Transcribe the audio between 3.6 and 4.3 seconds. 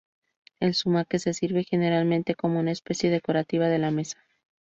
de la mesa.